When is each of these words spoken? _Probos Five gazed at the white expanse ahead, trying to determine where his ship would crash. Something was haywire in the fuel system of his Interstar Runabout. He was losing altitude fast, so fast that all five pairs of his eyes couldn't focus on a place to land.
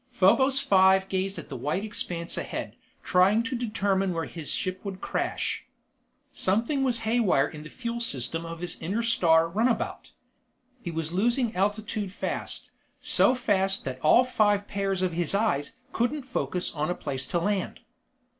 _Probos 0.19 0.59
Five 0.59 1.09
gazed 1.09 1.37
at 1.37 1.49
the 1.49 1.55
white 1.55 1.83
expanse 1.85 2.35
ahead, 2.35 2.75
trying 3.03 3.43
to 3.43 3.55
determine 3.55 4.13
where 4.13 4.25
his 4.25 4.51
ship 4.51 4.83
would 4.83 4.99
crash. 4.99 5.67
Something 6.33 6.83
was 6.83 7.01
haywire 7.01 7.47
in 7.47 7.61
the 7.61 7.69
fuel 7.69 7.99
system 7.99 8.43
of 8.43 8.61
his 8.61 8.77
Interstar 8.77 9.47
Runabout. 9.47 10.13
He 10.81 10.89
was 10.89 11.13
losing 11.13 11.55
altitude 11.55 12.11
fast, 12.11 12.71
so 12.99 13.35
fast 13.35 13.85
that 13.85 13.99
all 14.01 14.23
five 14.25 14.67
pairs 14.67 15.03
of 15.03 15.13
his 15.13 15.35
eyes 15.35 15.77
couldn't 15.93 16.23
focus 16.23 16.73
on 16.73 16.89
a 16.89 16.95
place 16.95 17.27
to 17.27 17.37
land. 17.39 17.81